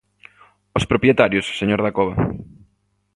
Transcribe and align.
Os 0.77 0.87
propietarios, 0.91 1.47
señor 1.59 1.79
Dacova. 1.81 2.15